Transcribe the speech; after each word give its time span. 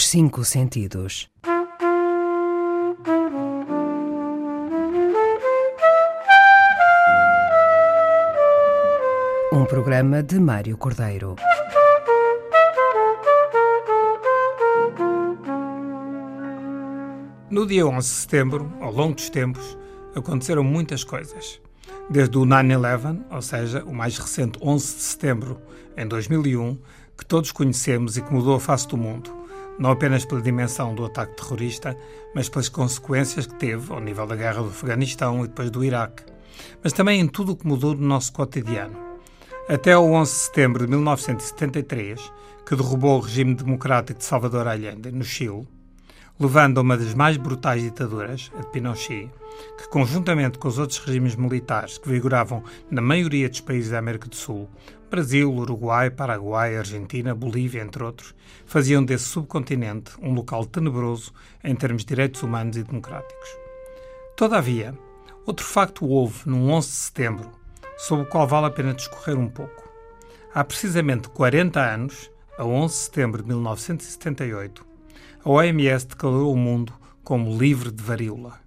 Os 0.00 0.08
cinco 0.08 0.46
sentidos. 0.46 1.28
Um 9.52 9.66
programa 9.66 10.22
de 10.22 10.40
Mário 10.40 10.78
Cordeiro. 10.78 11.36
No 17.50 17.66
dia 17.66 17.86
11 17.86 17.98
de 17.98 18.14
setembro, 18.14 18.72
ao 18.80 18.90
longo 18.90 19.16
dos 19.16 19.28
tempos, 19.28 19.76
aconteceram 20.16 20.64
muitas 20.64 21.04
coisas. 21.04 21.60
Desde 22.08 22.38
o 22.38 22.46
9-11, 22.46 23.22
ou 23.30 23.42
seja, 23.42 23.84
o 23.84 23.92
mais 23.92 24.16
recente 24.16 24.58
11 24.62 24.96
de 24.96 25.02
setembro, 25.02 25.60
em 25.94 26.08
2001, 26.08 26.78
que 27.18 27.26
todos 27.26 27.52
conhecemos 27.52 28.16
e 28.16 28.22
que 28.22 28.32
mudou 28.32 28.54
a 28.54 28.60
face 28.60 28.88
do 28.88 28.96
mundo, 28.96 29.39
não 29.78 29.90
apenas 29.90 30.24
pela 30.24 30.42
dimensão 30.42 30.94
do 30.94 31.04
ataque 31.04 31.36
terrorista, 31.36 31.96
mas 32.34 32.48
pelas 32.48 32.68
consequências 32.68 33.46
que 33.46 33.54
teve 33.54 33.92
ao 33.92 34.00
nível 34.00 34.26
da 34.26 34.36
guerra 34.36 34.62
do 34.62 34.68
Afeganistão 34.68 35.44
e 35.44 35.48
depois 35.48 35.70
do 35.70 35.84
Iraque, 35.84 36.24
mas 36.82 36.92
também 36.92 37.20
em 37.20 37.28
tudo 37.28 37.52
o 37.52 37.56
que 37.56 37.66
mudou 37.66 37.94
no 37.94 38.06
nosso 38.06 38.32
cotidiano. 38.32 38.98
Até 39.68 39.96
o 39.96 40.12
11 40.12 40.32
de 40.32 40.38
setembro 40.38 40.84
de 40.84 40.90
1973, 40.90 42.20
que 42.66 42.76
derrubou 42.76 43.18
o 43.18 43.20
regime 43.20 43.54
democrático 43.54 44.18
de 44.18 44.24
Salvador 44.24 44.66
Allende, 44.66 45.10
no 45.12 45.24
Chile, 45.24 45.66
levando 46.40 46.78
a 46.78 46.80
uma 46.80 46.96
das 46.96 47.12
mais 47.12 47.36
brutais 47.36 47.82
ditaduras, 47.82 48.50
a 48.56 48.62
de 48.62 48.66
Pinochet, 48.68 49.30
que, 49.76 49.88
conjuntamente 49.90 50.58
com 50.58 50.68
os 50.68 50.78
outros 50.78 50.98
regimes 51.00 51.36
militares 51.36 51.98
que 51.98 52.08
vigoravam 52.08 52.64
na 52.90 53.02
maioria 53.02 53.46
dos 53.46 53.60
países 53.60 53.90
da 53.90 53.98
América 53.98 54.26
do 54.26 54.34
Sul, 54.34 54.66
Brasil, 55.10 55.52
Uruguai, 55.52 56.08
Paraguai, 56.08 56.78
Argentina, 56.78 57.34
Bolívia, 57.34 57.82
entre 57.82 58.02
outros, 58.02 58.34
faziam 58.64 59.04
desse 59.04 59.24
subcontinente 59.24 60.12
um 60.22 60.32
local 60.32 60.64
tenebroso 60.64 61.30
em 61.62 61.74
termos 61.74 62.02
de 62.02 62.08
direitos 62.08 62.42
humanos 62.42 62.78
e 62.78 62.84
democráticos. 62.84 63.48
Todavia, 64.34 64.96
outro 65.44 65.66
facto 65.66 66.06
houve 66.06 66.48
num 66.48 66.70
11 66.70 66.88
de 66.88 66.94
setembro, 66.94 67.50
sobre 67.98 68.24
o 68.24 68.28
qual 68.28 68.46
vale 68.48 68.66
a 68.66 68.70
pena 68.70 68.94
discorrer 68.94 69.38
um 69.38 69.48
pouco. 69.48 69.90
Há 70.54 70.64
precisamente 70.64 71.28
40 71.28 71.78
anos, 71.78 72.30
a 72.56 72.64
11 72.64 72.94
de 72.94 73.00
setembro 73.00 73.42
de 73.42 73.48
1978, 73.48 74.89
a 75.42 75.48
OMS 75.48 76.06
declarou 76.06 76.52
o 76.52 76.56
mundo 76.56 76.92
como 77.24 77.56
livre 77.56 77.90
de 77.90 78.02
varíola. 78.02 78.60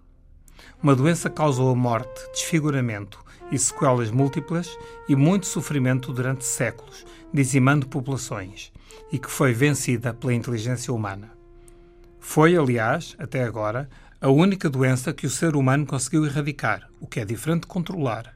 Uma 0.82 0.96
doença 0.96 1.30
causou 1.30 1.70
a 1.70 1.76
morte, 1.76 2.20
desfiguramento 2.32 3.24
e 3.52 3.60
sequelas 3.60 4.10
múltiplas 4.10 4.76
e 5.08 5.16
muito 5.16 5.46
sofrimento 5.46 6.12
durante 6.12 6.44
séculos, 6.44 7.06
dizimando 7.32 7.88
populações, 7.88 8.72
e 9.12 9.20
que 9.20 9.30
foi 9.30 9.54
vencida 9.54 10.14
pela 10.14 10.34
inteligência 10.34 10.92
humana. 10.92 11.32
Foi, 12.20 12.58
aliás, 12.58 13.16
até 13.20 13.44
agora, 13.44 13.88
a 14.20 14.30
única 14.30 14.68
doença 14.68 15.14
que 15.14 15.28
o 15.28 15.30
ser 15.30 15.56
humano 15.56 15.86
conseguiu 15.86 16.26
erradicar, 16.26 16.90
o 17.00 17.06
que 17.06 17.20
é 17.20 17.26
diferente 17.26 17.62
de 17.62 17.68
controlar, 17.68 18.34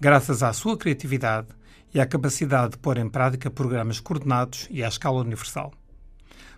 graças 0.00 0.42
à 0.42 0.52
sua 0.52 0.76
criatividade 0.76 1.48
e 1.94 2.00
à 2.00 2.06
capacidade 2.06 2.72
de 2.72 2.78
pôr 2.78 2.98
em 2.98 3.08
prática 3.08 3.50
programas 3.50 4.00
coordenados 4.00 4.66
e 4.68 4.82
à 4.82 4.88
escala 4.88 5.20
universal. 5.20 5.72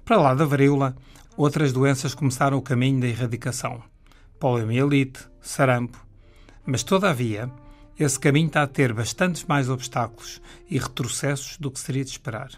Para 0.04 0.16
lá 0.16 0.34
da 0.34 0.44
varíola, 0.44 0.96
outras 1.36 1.72
doenças 1.72 2.14
começaram 2.14 2.56
o 2.58 2.62
caminho 2.62 3.00
da 3.00 3.06
erradicação. 3.06 3.82
Poliomielite, 4.38 5.20
sarampo. 5.40 6.04
Mas, 6.64 6.82
todavia, 6.82 7.50
esse 7.98 8.18
caminho 8.18 8.46
está 8.46 8.62
a 8.62 8.66
ter 8.66 8.92
bastantes 8.92 9.44
mais 9.44 9.68
obstáculos 9.68 10.40
e 10.68 10.78
retrocessos 10.78 11.56
do 11.58 11.70
que 11.70 11.78
seria 11.78 12.04
de 12.04 12.10
esperar. 12.10 12.50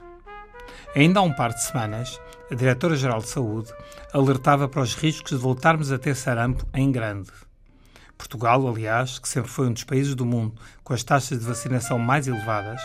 Ainda 0.95 1.21
há 1.21 1.23
um 1.23 1.33
par 1.33 1.53
de 1.53 1.63
semanas, 1.63 2.21
a 2.51 2.55
Diretora-Geral 2.55 3.21
de 3.21 3.29
Saúde 3.29 3.73
alertava 4.13 4.69
para 4.69 4.83
os 4.83 4.95
riscos 4.95 5.33
de 5.33 5.39
voltarmos 5.39 5.91
a 5.91 5.99
ter 5.99 6.15
sarampo 6.15 6.67
em 6.75 6.93
grande. 6.93 7.31
Portugal, 8.17 8.69
aliás, 8.69 9.19
que 9.19 9.29
sempre 9.29 9.51
foi 9.51 9.67
um 9.67 9.73
dos 9.73 9.85
países 9.85 10.15
do 10.15 10.25
mundo 10.25 10.55
com 10.85 10.93
as 10.93 11.03
taxas 11.03 11.41
de 11.41 11.45
vacinação 11.45 11.99
mais 11.99 12.29
elevadas, 12.29 12.81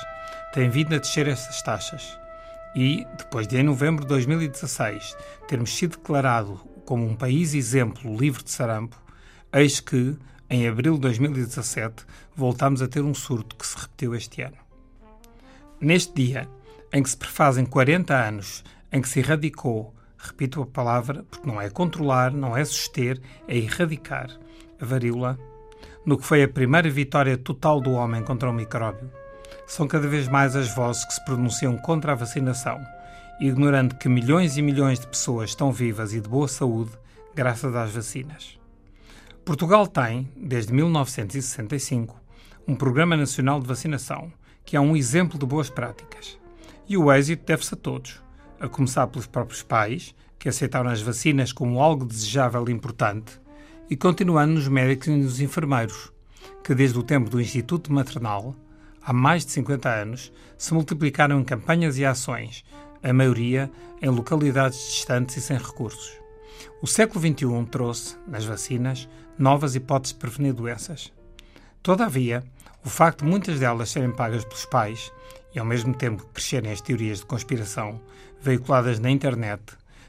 tem 0.54 0.70
vindo 0.70 0.96
a 0.96 0.98
descer 0.98 1.28
essas 1.28 1.62
taxas. 1.62 2.18
E, 2.78 3.08
depois 3.18 3.48
de 3.48 3.58
em 3.58 3.64
novembro 3.64 4.04
de 4.04 4.10
2016 4.10 5.18
termos 5.48 5.76
sido 5.76 5.98
declarado 5.98 6.58
como 6.86 7.04
um 7.04 7.16
país 7.16 7.56
exemplo 7.56 8.16
livre 8.16 8.44
de 8.44 8.52
sarampo, 8.52 9.02
eis 9.52 9.80
que, 9.80 10.16
em 10.48 10.68
abril 10.68 10.94
de 10.94 11.02
2017, 11.02 12.06
voltámos 12.36 12.84
a 12.84 12.88
ter 12.88 13.02
um 13.02 13.16
surto 13.16 13.56
que 13.56 13.66
se 13.66 13.76
repetiu 13.76 14.14
este 14.14 14.44
ano. 14.44 14.58
Neste 15.82 16.14
dia, 16.14 16.48
em 16.94 17.02
que 17.02 17.10
se 17.10 17.18
prefazem 17.18 17.66
40 17.66 18.14
anos 18.14 18.64
em 18.92 19.02
que 19.02 19.10
se 19.10 19.22
erradicou, 19.22 19.96
repito 20.16 20.62
a 20.62 20.68
palavra 20.68 21.26
porque 21.32 21.48
não 21.48 21.60
é 21.60 21.72
controlar, 21.72 22.32
não 22.32 22.56
é 22.56 22.64
suster, 22.64 23.20
é 23.48 23.58
erradicar, 23.58 24.30
a 24.80 24.86
varíola, 24.86 25.40
no 26.06 26.16
que 26.16 26.24
foi 26.24 26.44
a 26.44 26.48
primeira 26.48 26.92
vitória 26.92 27.40
total 27.40 27.82
do 27.82 27.94
homem 27.94 28.24
contra 28.24 28.48
o 28.48 28.54
micróbio, 28.54 29.10
são 29.68 29.88
cada 29.88 30.08
vez 30.08 30.28
mais 30.30 30.56
as 30.56 30.74
vozes 30.74 31.06
que 31.06 31.14
se 31.14 31.24
pronunciam 31.26 31.78
contra 31.78 32.14
a 32.14 32.16
vacinação, 32.16 32.82
ignorando 33.40 33.96
que 33.96 34.08
milhões 34.08 34.58
e 34.58 34.62
milhões 34.62 35.00
de 35.00 35.08
pessoas 35.08 35.50
estão 35.50 35.72
vivas 35.72 36.14
e 36.14 36.22
de 36.22 36.30
boa 36.30 36.48
saúde 36.48 36.92
graças 37.36 37.76
às 37.76 37.92
vacinas. 37.92 38.58
Portugal 39.46 39.86
tem, 39.86 40.28
desde 40.36 40.74
1965, 40.74 42.20
um 42.68 42.76
Programa 42.76 43.16
Nacional 43.16 43.62
de 43.62 43.68
Vacinação, 43.68 44.32
que 44.66 44.76
é 44.76 44.80
um 44.80 44.96
exemplo 44.96 45.38
de 45.38 45.46
boas 45.46 45.70
práticas. 45.70 46.40
E 46.88 46.98
o 46.98 47.12
êxito 47.12 47.46
deve-se 47.46 47.74
a 47.74 47.78
todos, 47.78 48.22
a 48.60 48.68
começar 48.68 49.08
pelos 49.08 49.28
próprios 49.28 49.62
pais, 49.62 50.16
que 50.40 50.50
aceitaram 50.50 50.90
as 50.90 51.02
vacinas 51.02 51.52
como 51.52 51.82
algo 51.82 52.06
desejável 52.06 52.68
e 52.68 52.72
importante, 52.72 53.40
e 53.90 53.96
continuando 53.96 54.54
nos 54.54 54.68
médicos 54.68 55.08
e 55.08 55.12
nos 55.12 55.40
enfermeiros, 55.40 56.12
que 56.64 56.76
desde 56.76 56.98
o 56.98 57.04
tempo 57.04 57.30
do 57.30 57.40
Instituto 57.40 57.94
Maternal, 57.94 58.56
há 59.08 59.14
mais 59.14 59.46
de 59.46 59.54
50 59.54 59.90
anos, 59.90 60.34
se 60.58 60.74
multiplicaram 60.74 61.40
em 61.40 61.44
campanhas 61.44 61.98
e 61.98 62.06
ações, 62.06 62.66
a 63.02 63.14
maioria 63.14 63.72
em 64.02 64.10
localidades 64.10 64.78
distantes 64.80 65.38
e 65.38 65.42
sem 65.42 65.58
recursos. 65.58 66.12
O 66.82 66.88
século 66.88 67.22
XXI 67.22 67.66
trouxe, 67.72 68.18
nas 68.28 68.44
vacinas, 68.44 69.08
novas 69.40 69.76
hipóteses 69.76 70.14
de 70.14 70.20
prevenir 70.20 70.54
doenças. 70.54 71.14
Todavia, 71.82 72.44
o 72.84 72.90
facto 72.90 73.24
de 73.24 73.30
muitas 73.30 73.62
delas 73.62 73.90
serem 73.90 74.12
pagas 74.12 74.44
pelos 74.44 74.66
pais 74.66 75.10
e 75.56 75.60
ao 75.60 75.66
mesmo 75.66 75.94
tempo 75.94 76.28
crescerem 76.34 76.74
as 76.74 76.82
teorias 76.82 77.20
de 77.20 77.26
conspiração 77.28 78.02
veiculadas 78.42 79.00
na 79.00 79.10
internet, 79.10 79.62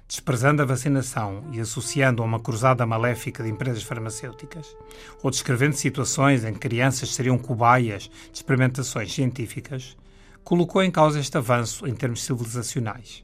desprezando 0.08 0.62
a 0.62 0.64
vacinação 0.64 1.44
e 1.52 1.60
associando 1.60 2.22
a 2.22 2.24
uma 2.24 2.40
cruzada 2.40 2.86
maléfica 2.86 3.42
de 3.42 3.50
empresas 3.50 3.82
farmacêuticas, 3.82 4.74
ou 5.22 5.30
descrevendo 5.30 5.74
situações 5.74 6.44
em 6.44 6.54
que 6.54 6.60
crianças 6.60 7.14
seriam 7.14 7.36
cobaias 7.36 8.04
de 8.04 8.38
experimentações 8.38 9.12
científicas, 9.12 9.98
colocou 10.42 10.82
em 10.82 10.90
causa 10.90 11.20
este 11.20 11.36
avanço 11.36 11.86
em 11.86 11.94
termos 11.94 12.24
civilizacionais. 12.24 13.22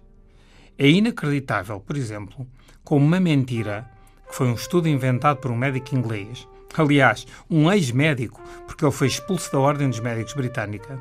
É 0.77 0.87
inacreditável, 0.87 1.81
por 1.81 1.97
exemplo, 1.97 2.47
como 2.85 3.07
uma 3.07 3.19
mentira, 3.19 3.91
que 4.29 4.35
foi 4.35 4.49
um 4.49 4.55
estudo 4.55 4.87
inventado 4.87 5.39
por 5.39 5.51
um 5.51 5.57
médico 5.57 5.97
inglês, 5.97 6.47
aliás, 6.77 7.27
um 7.49 7.73
ex-médico, 7.73 8.43
porque 8.67 8.85
ele 8.85 8.93
foi 8.93 9.07
expulso 9.07 9.51
da 9.51 9.59
Ordem 9.59 9.89
dos 9.89 10.01
Médicos 10.01 10.35
Britânica, 10.35 11.01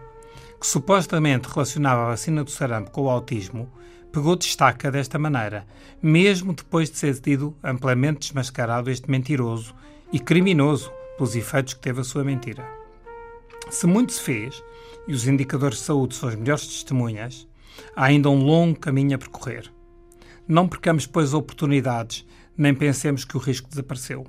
que 0.62 0.66
supostamente 0.66 1.50
relacionava 1.50 2.04
a 2.04 2.10
vacina 2.12 2.42
do 2.42 2.52
sarampo 2.52 2.92
com 2.92 3.02
o 3.02 3.10
autismo, 3.10 3.70
pegou 4.14 4.36
destaca 4.36 4.92
desta 4.92 5.18
maneira, 5.18 5.66
mesmo 6.00 6.54
depois 6.54 6.88
de 6.92 6.98
ser 6.98 7.20
tido 7.20 7.58
amplamente 7.64 8.20
desmascarado 8.20 8.92
este 8.92 9.10
mentiroso 9.10 9.74
e 10.12 10.20
criminoso 10.20 10.92
pelos 11.18 11.36
efeitos 11.36 11.74
que 11.74 11.80
teve 11.80 12.02
a 12.02 12.04
sua 12.04 12.24
mentira. 12.24 12.64
Se 13.72 13.88
muito 13.88 14.14
se 14.14 14.22
fez, 14.22 14.64
e 15.08 15.14
os 15.14 15.28
indicadores 15.28 15.80
de 15.80 15.86
saúde 15.86 16.16
são 16.16 16.30
as 16.30 16.36
melhores 16.36 16.68
testemunhas, 16.68 17.48
há 17.96 18.06
ainda 18.06 18.30
um 18.30 18.44
longo 18.44 18.80
caminho 18.80 19.16
a 19.16 19.18
percorrer. 19.18 19.74
Não 20.48 20.70
percamos, 20.70 21.08
pois, 21.08 21.34
oportunidades, 21.34 22.24
nem 22.56 22.76
pensemos 22.76 23.26
que 23.26 23.36
o 23.36 23.40
risco 23.40 23.68
desapareceu, 23.68 24.28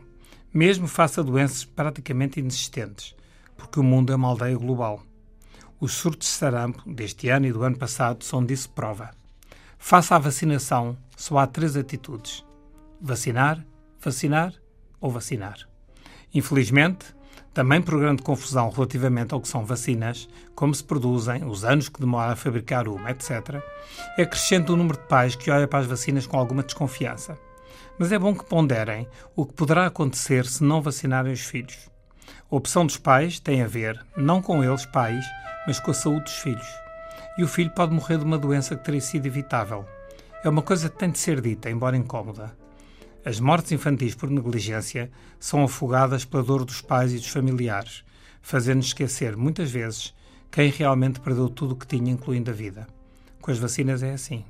mesmo 0.52 0.88
face 0.88 1.20
a 1.20 1.22
doenças 1.22 1.62
praticamente 1.62 2.40
inexistentes, 2.40 3.14
porque 3.54 3.78
o 3.78 3.82
mundo 3.82 4.14
é 4.14 4.16
uma 4.16 4.28
aldeia 4.28 4.56
global. 4.56 5.02
Os 5.78 5.92
surtos 5.92 6.28
de 6.28 6.34
sarampo 6.34 6.90
deste 6.90 7.28
ano 7.28 7.44
e 7.44 7.52
do 7.52 7.62
ano 7.62 7.76
passado 7.76 8.24
são 8.24 8.42
disso 8.42 8.70
prova. 8.70 9.10
Face 9.86 10.14
à 10.14 10.18
vacinação, 10.18 10.96
só 11.14 11.36
há 11.36 11.46
três 11.46 11.76
atitudes: 11.76 12.42
vacinar, 12.98 13.62
vacinar 14.00 14.54
ou 14.98 15.10
vacinar. 15.10 15.58
Infelizmente, 16.32 17.04
também 17.52 17.82
por 17.82 18.00
grande 18.00 18.22
confusão 18.22 18.70
relativamente 18.70 19.34
ao 19.34 19.42
que 19.42 19.46
são 19.46 19.62
vacinas, 19.62 20.26
como 20.54 20.74
se 20.74 20.82
produzem, 20.82 21.44
os 21.44 21.66
anos 21.66 21.90
que 21.90 22.00
demora 22.00 22.32
a 22.32 22.36
fabricar 22.36 22.88
uma, 22.88 23.10
etc., 23.10 23.62
é 24.16 24.24
crescente 24.24 24.72
o 24.72 24.76
número 24.76 24.96
de 24.96 25.06
pais 25.06 25.36
que 25.36 25.50
olha 25.50 25.68
para 25.68 25.80
as 25.80 25.86
vacinas 25.86 26.26
com 26.26 26.38
alguma 26.38 26.62
desconfiança. 26.62 27.38
Mas 27.98 28.10
é 28.10 28.18
bom 28.18 28.34
que 28.34 28.46
ponderem 28.46 29.06
o 29.36 29.44
que 29.44 29.52
poderá 29.52 29.84
acontecer 29.84 30.46
se 30.46 30.64
não 30.64 30.80
vacinarem 30.80 31.34
os 31.34 31.42
filhos. 31.42 31.90
A 32.50 32.56
opção 32.56 32.86
dos 32.86 32.96
pais 32.96 33.38
tem 33.38 33.60
a 33.60 33.66
ver, 33.66 34.02
não 34.16 34.40
com 34.40 34.64
eles, 34.64 34.86
pais, 34.86 35.26
mas 35.66 35.78
com 35.78 35.90
a 35.90 35.94
saúde 35.94 36.24
dos 36.24 36.38
filhos. 36.38 36.83
E 37.36 37.42
o 37.44 37.48
filho 37.48 37.70
pode 37.70 37.92
morrer 37.92 38.18
de 38.18 38.24
uma 38.24 38.38
doença 38.38 38.76
que 38.76 38.84
teria 38.84 39.00
sido 39.00 39.26
evitável. 39.26 39.84
é 40.42 40.48
uma 40.48 40.62
coisa 40.62 40.90
que 40.90 40.98
tem 40.98 41.10
de 41.10 41.18
ser 41.18 41.40
dita, 41.40 41.70
embora 41.70 41.96
incómoda. 41.96 42.54
As 43.24 43.40
mortes 43.40 43.72
infantis 43.72 44.14
por 44.14 44.28
negligência 44.28 45.10
são 45.40 45.64
afogadas 45.64 46.24
pela 46.24 46.42
dor 46.42 46.64
dos 46.64 46.82
pais 46.82 47.12
e 47.12 47.16
dos 47.16 47.28
familiares, 47.28 48.04
fazendo-nos 48.42 48.88
esquecer, 48.88 49.34
muitas 49.34 49.70
vezes, 49.70 50.14
quem 50.52 50.70
realmente 50.70 51.20
perdeu 51.20 51.48
tudo 51.48 51.72
o 51.72 51.76
que 51.76 51.86
tinha, 51.86 52.12
incluindo 52.12 52.50
a 52.50 52.54
vida. 52.54 52.86
Com 53.40 53.50
as 53.50 53.58
vacinas 53.58 54.02
é 54.02 54.12
assim. 54.12 54.44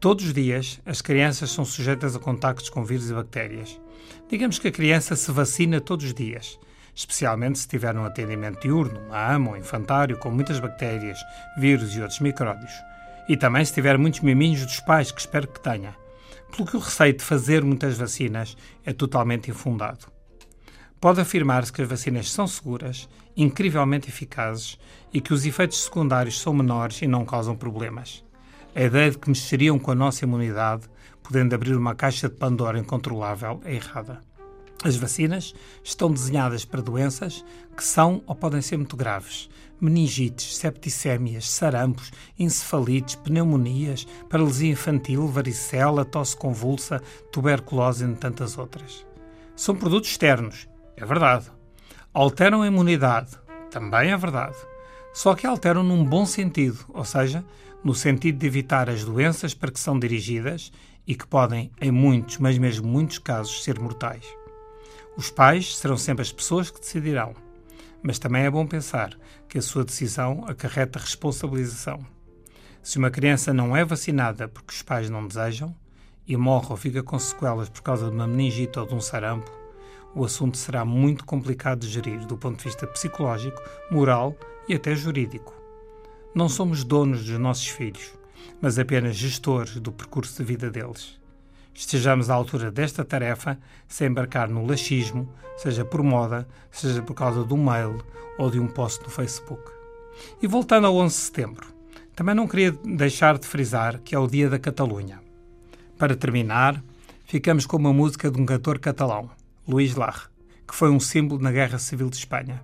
Todos 0.00 0.26
os 0.26 0.34
dias, 0.34 0.80
as 0.84 1.00
crianças 1.00 1.50
são 1.50 1.64
sujeitas 1.64 2.16
a 2.16 2.18
contactos 2.18 2.68
com 2.68 2.84
vírus 2.84 3.10
e 3.10 3.14
bactérias. 3.14 3.80
Digamos 4.28 4.58
que 4.58 4.68
a 4.68 4.72
criança 4.72 5.14
se 5.14 5.30
vacina 5.30 5.80
todos 5.80 6.06
os 6.06 6.14
dias, 6.14 6.58
especialmente 6.94 7.58
se 7.58 7.68
tiver 7.68 7.96
um 7.96 8.04
atendimento 8.04 8.60
diurno, 8.60 9.00
uma 9.00 9.34
ama 9.34 9.50
ou 9.50 9.56
infantário 9.56 10.18
com 10.18 10.30
muitas 10.30 10.60
bactérias, 10.60 11.18
vírus 11.58 11.94
e 11.94 12.00
outros 12.00 12.20
micróbios. 12.20 12.72
E 13.28 13.36
também 13.36 13.64
se 13.64 13.72
tiver 13.72 13.98
muitos 13.98 14.20
miminhos 14.20 14.64
dos 14.64 14.80
pais, 14.80 15.10
que 15.10 15.20
espero 15.20 15.48
que 15.48 15.60
tenha. 15.60 15.96
Pelo 16.50 16.68
que 16.68 16.76
o 16.76 16.80
receio 16.80 17.16
de 17.16 17.24
fazer 17.24 17.64
muitas 17.64 17.96
vacinas 17.96 18.56
é 18.84 18.92
totalmente 18.92 19.50
infundado. 19.50 20.06
Pode 21.00 21.20
afirmar-se 21.20 21.72
que 21.72 21.82
as 21.82 21.88
vacinas 21.88 22.30
são 22.30 22.46
seguras, 22.46 23.08
incrivelmente 23.36 24.08
eficazes 24.08 24.78
e 25.12 25.20
que 25.20 25.34
os 25.34 25.44
efeitos 25.44 25.84
secundários 25.84 26.40
são 26.40 26.54
menores 26.54 27.02
e 27.02 27.06
não 27.06 27.24
causam 27.24 27.56
problemas. 27.56 28.24
A 28.74 28.82
ideia 28.82 29.10
de 29.10 29.18
que 29.18 29.28
mexeriam 29.28 29.78
com 29.78 29.90
a 29.90 29.94
nossa 29.94 30.24
imunidade, 30.24 30.88
podendo 31.22 31.54
abrir 31.54 31.76
uma 31.76 31.94
caixa 31.94 32.28
de 32.28 32.34
Pandora 32.34 32.78
incontrolável, 32.78 33.60
é 33.64 33.74
errada. 33.74 34.20
As 34.84 34.96
vacinas 34.96 35.54
estão 35.82 36.12
desenhadas 36.12 36.66
para 36.66 36.82
doenças 36.82 37.42
que 37.74 37.82
são 37.82 38.22
ou 38.26 38.34
podem 38.34 38.60
ser 38.60 38.76
muito 38.76 38.98
graves. 38.98 39.48
Meningites, 39.80 40.58
septicémias, 40.58 41.48
sarampos, 41.48 42.12
encefalites, 42.38 43.14
pneumonias, 43.14 44.06
paralisia 44.28 44.70
infantil, 44.70 45.26
varicela, 45.26 46.04
tosse 46.04 46.36
convulsa, 46.36 47.00
tuberculose 47.32 48.04
e 48.04 48.14
tantas 48.14 48.58
outras. 48.58 49.06
São 49.56 49.74
produtos 49.74 50.10
externos, 50.10 50.68
é 50.98 51.06
verdade. 51.06 51.46
Alteram 52.12 52.60
a 52.60 52.66
imunidade, 52.66 53.30
também 53.70 54.10
é 54.10 54.16
verdade. 54.18 54.56
Só 55.14 55.34
que 55.34 55.46
alteram 55.46 55.82
num 55.82 56.04
bom 56.04 56.26
sentido, 56.26 56.84
ou 56.90 57.06
seja, 57.06 57.42
no 57.82 57.94
sentido 57.94 58.36
de 58.36 58.46
evitar 58.46 58.90
as 58.90 59.02
doenças 59.02 59.54
para 59.54 59.70
que 59.70 59.80
são 59.80 59.98
dirigidas 59.98 60.70
e 61.06 61.14
que 61.14 61.26
podem, 61.26 61.72
em 61.80 61.90
muitos, 61.90 62.36
mas 62.36 62.58
mesmo 62.58 62.86
muitos 62.86 63.18
casos, 63.18 63.64
ser 63.64 63.80
mortais. 63.80 64.43
Os 65.16 65.30
pais 65.30 65.76
serão 65.76 65.96
sempre 65.96 66.22
as 66.22 66.32
pessoas 66.32 66.70
que 66.70 66.80
decidirão, 66.80 67.34
mas 68.02 68.18
também 68.18 68.42
é 68.42 68.50
bom 68.50 68.66
pensar 68.66 69.16
que 69.48 69.56
a 69.56 69.62
sua 69.62 69.84
decisão 69.84 70.44
acarreta 70.48 70.98
responsabilização. 70.98 72.04
Se 72.82 72.98
uma 72.98 73.12
criança 73.12 73.54
não 73.54 73.76
é 73.76 73.84
vacinada 73.84 74.48
porque 74.48 74.74
os 74.74 74.82
pais 74.82 75.08
não 75.08 75.24
desejam 75.24 75.72
e 76.26 76.36
morre 76.36 76.66
ou 76.68 76.76
fica 76.76 77.00
com 77.00 77.16
sequelas 77.16 77.68
por 77.68 77.82
causa 77.82 78.08
de 78.08 78.10
uma 78.10 78.26
meningite 78.26 78.76
ou 78.76 78.86
de 78.86 78.94
um 78.94 79.00
sarampo, 79.00 79.52
o 80.16 80.24
assunto 80.24 80.56
será 80.56 80.84
muito 80.84 81.24
complicado 81.24 81.80
de 81.80 81.88
gerir 81.88 82.26
do 82.26 82.36
ponto 82.36 82.58
de 82.58 82.64
vista 82.64 82.84
psicológico, 82.84 83.62
moral 83.92 84.36
e 84.68 84.74
até 84.74 84.96
jurídico. 84.96 85.54
Não 86.34 86.48
somos 86.48 86.82
donos 86.82 87.24
dos 87.24 87.38
nossos 87.38 87.68
filhos, 87.68 88.18
mas 88.60 88.80
apenas 88.80 89.14
gestores 89.14 89.76
do 89.78 89.92
percurso 89.92 90.36
de 90.36 90.44
vida 90.44 90.68
deles 90.72 91.22
estejamos 91.74 92.30
à 92.30 92.34
altura 92.34 92.70
desta 92.70 93.04
tarefa 93.04 93.58
sem 93.88 94.08
embarcar 94.08 94.48
no 94.48 94.64
laxismo, 94.64 95.28
seja 95.56 95.84
por 95.84 96.02
moda, 96.02 96.46
seja 96.70 97.02
por 97.02 97.14
causa 97.14 97.44
de 97.44 97.52
um 97.52 97.62
mail 97.62 98.02
ou 98.38 98.50
de 98.50 98.60
um 98.60 98.68
post 98.68 99.02
no 99.02 99.10
Facebook. 99.10 99.62
E 100.40 100.46
voltando 100.46 100.86
ao 100.86 100.96
11 100.96 101.14
de 101.14 101.20
setembro, 101.20 101.66
também 102.14 102.34
não 102.34 102.46
queria 102.46 102.72
deixar 102.84 103.38
de 103.38 103.46
frisar 103.46 103.98
que 103.98 104.14
é 104.14 104.18
o 104.18 104.28
dia 104.28 104.48
da 104.48 104.58
Catalunha. 104.58 105.20
Para 105.98 106.16
terminar, 106.16 106.82
ficamos 107.26 107.66
com 107.66 107.76
uma 107.76 107.92
música 107.92 108.30
de 108.30 108.40
um 108.40 108.46
cantor 108.46 108.78
catalão, 108.78 109.30
Luís 109.66 109.94
Larre, 109.96 110.28
que 110.66 110.74
foi 110.74 110.90
um 110.90 111.00
símbolo 111.00 111.42
na 111.42 111.50
Guerra 111.50 111.78
Civil 111.78 112.08
de 112.08 112.16
Espanha. 112.16 112.62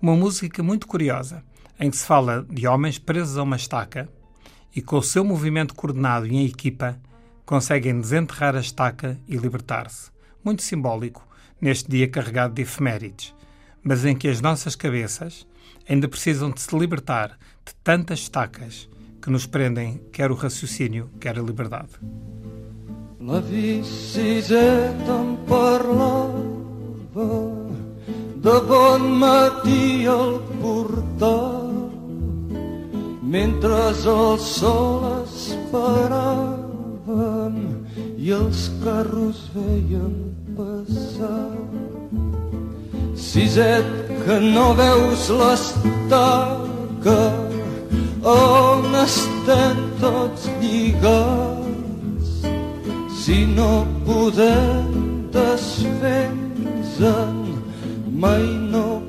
Uma 0.00 0.14
música 0.14 0.62
muito 0.62 0.86
curiosa, 0.86 1.42
em 1.78 1.90
que 1.90 1.96
se 1.96 2.04
fala 2.04 2.46
de 2.48 2.66
homens 2.66 2.98
presos 2.98 3.38
a 3.38 3.42
uma 3.42 3.56
estaca 3.56 4.08
e 4.74 4.82
com 4.82 4.96
o 4.96 5.02
seu 5.02 5.24
movimento 5.24 5.74
coordenado 5.74 6.26
e 6.26 6.36
em 6.36 6.46
equipa 6.46 6.98
conseguem 7.52 8.00
desenterrar 8.00 8.56
a 8.56 8.60
estaca 8.60 9.20
e 9.28 9.36
libertar-se. 9.36 10.10
Muito 10.42 10.62
simbólico 10.62 11.28
neste 11.60 11.86
dia 11.90 12.08
carregado 12.08 12.54
de 12.54 12.62
efemérides, 12.62 13.34
mas 13.82 14.06
em 14.06 14.16
que 14.16 14.26
as 14.26 14.40
nossas 14.40 14.74
cabeças 14.74 15.46
ainda 15.86 16.08
precisam 16.08 16.50
de 16.50 16.62
se 16.62 16.74
libertar 16.74 17.38
de 17.62 17.74
tantas 17.84 18.20
estacas 18.20 18.88
que 19.20 19.28
nos 19.28 19.44
prendem 19.44 20.00
quer 20.10 20.30
o 20.30 20.34
raciocínio, 20.34 21.10
quer 21.20 21.38
a 21.38 21.42
liberdade. 21.42 21.90
La 23.20 23.40
em 23.40 23.82
parlava 25.46 26.40
de 28.34 28.60
bon 28.66 28.98
matí 29.18 30.06
al 30.06 30.40
portal 30.58 31.92
mentre 33.20 33.68
el 33.68 34.38
sol 34.38 35.22
esperava 35.26 36.61
i 38.22 38.30
els 38.30 38.70
carros 38.84 39.50
veien 39.54 40.12
passar. 40.54 41.56
Siset, 43.18 43.88
que 44.22 44.36
no 44.54 44.66
veus 44.78 45.26
l'estaca 45.40 47.22
on 48.32 48.94
estem 49.00 49.80
tots 49.98 50.46
lligats 50.60 52.28
si 53.24 53.38
no 53.56 53.72
podem 54.06 54.86
desfer-nos-en 55.34 57.34
mai 58.22 58.46
no 58.70 59.01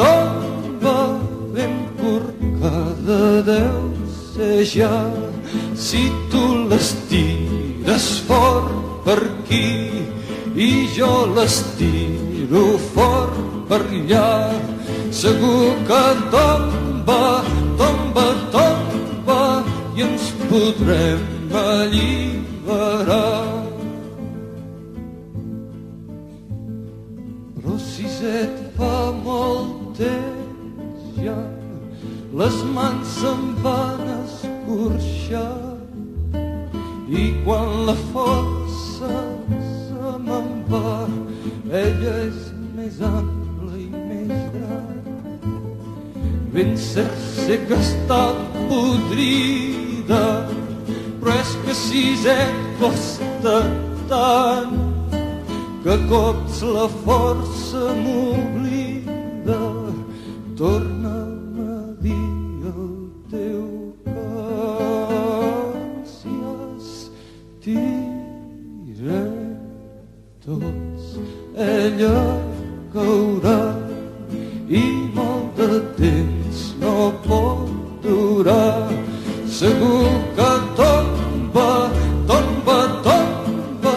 tomba 0.00 0.96
ben 1.54 1.74
corcada 2.00 3.42
deu 3.50 3.80
ser 4.32 4.64
ja 4.64 4.96
si 5.74 6.02
tu 6.30 6.44
l'estires 6.70 8.08
fort 8.28 8.72
per 9.04 9.20
aquí 9.30 9.90
i 10.54 10.86
jo 10.96 11.14
l'estiro 11.36 12.66
fort 12.94 13.38
per 13.68 13.82
allà 13.86 14.50
segur 15.10 15.74
que 15.86 16.02
tomba, 16.30 17.44
tomba, 17.78 18.26
tomba 18.54 19.62
i 19.96 20.02
ens 20.02 20.30
podrem 20.48 21.20
alliberar. 21.52 23.49
Les 32.40 32.56
mans 32.74 33.08
se'n 33.20 33.42
van 33.64 34.00
escorxar 34.12 35.58
i 37.22 37.24
quan 37.44 37.68
la 37.88 37.96
força 38.12 39.12
se 39.66 40.14
me'n 40.28 40.48
va 40.70 40.94
ella 41.82 42.14
és 42.28 42.40
més 42.78 43.02
ampla 43.10 43.40
ben 46.54 46.72
cert 46.76 47.20
sé 47.34 47.58
que 47.68 47.76
està 47.78 48.22
podrida, 48.70 50.24
però 51.20 51.36
és 51.38 51.52
que 51.64 51.76
sisè 51.78 52.38
costa 52.80 53.58
tant 54.10 54.74
que 55.84 55.96
cops 56.10 56.62
la 56.66 56.88
força 57.04 57.84
m'oblida, 58.02 59.60
torna'm 60.58 60.99
estirem 69.00 69.56
tots 70.44 71.16
allò 71.56 72.40
caurà 72.92 73.74
i 74.68 74.82
molt 75.14 75.56
de 75.56 75.80
temps 75.96 76.74
no 76.80 77.12
pot 77.24 77.68
durar. 78.02 78.88
Segur 79.48 80.10
que 80.36 80.50
tomba, 80.76 81.90
tomba, 82.26 82.78
tomba, 83.06 83.96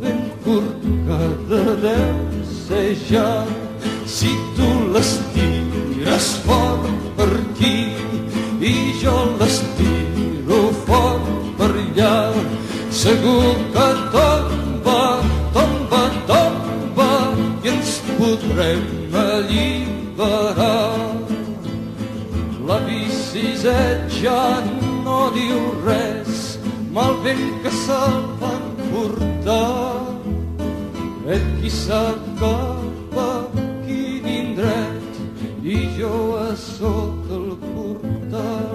ben 0.00 0.20
corcada 0.44 1.64
deu 1.82 2.44
ser 2.66 2.94
ja. 3.08 3.44
Si 4.06 4.30
tu 4.56 4.68
l'estires 4.92 6.28
fort, 6.44 6.88
brilhar. 7.16 8.23
Et 31.24 31.44
qui 31.56 31.70
sap 31.72 32.18
cap 32.36 33.14
a 33.16 33.30
quin 33.56 34.26
indret 34.28 35.20
i 35.64 35.78
jo 35.96 36.36
a 36.36 36.50
sota 36.60 37.38
el 37.38 37.54
portal. 37.62 38.74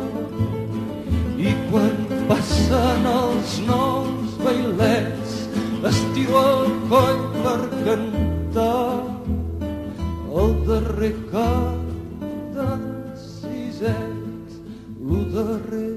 I 1.38 1.54
quan 1.70 2.00
passen 2.32 3.06
els 3.12 3.54
nous 3.68 4.34
bailets, 4.42 5.36
estiro 5.92 6.42
el 6.42 6.74
coll 6.90 7.22
per 7.38 7.62
cantar 7.86 9.06
el 10.42 10.58
darrer 10.66 11.14
cant 11.30 11.86
d'en 12.58 12.90
Siset, 13.28 14.58
lo 15.06 15.22
darrer 15.38 15.96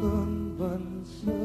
que 0.00 0.16
em 0.24 0.34
va 0.56 0.74
ensenyar. 0.80 1.39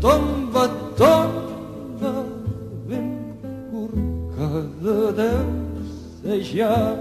Tomba, 0.00 0.64
tomba, 0.96 2.14
ben 2.88 3.08
corcada 3.70 5.32
ser 6.22 6.40
ja. 6.42 6.96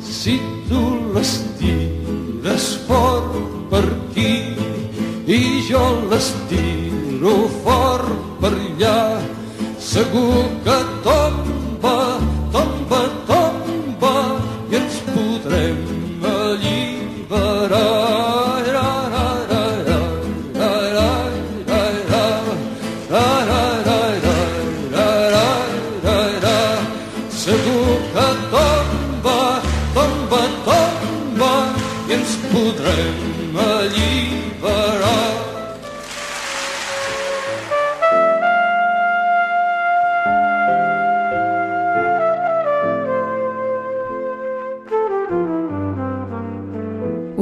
Si 0.00 0.40
tu 0.68 0.80
les 1.14 1.32
tires 1.58 2.66
fort 2.86 3.32
per 3.70 3.84
aquí 3.84 4.54
i 5.26 5.62
jo 5.68 5.84
les 6.10 6.32
tiro 6.50 7.36
fort 7.62 8.10
per 8.40 8.52
allà, 8.52 9.20
segur 9.78 10.44
que 10.64 10.78
tomba, 11.06 11.96
tomba, 12.52 13.02
tomba 13.30 14.14
i 14.70 14.76
ens 14.82 15.00
podrem 15.12 15.99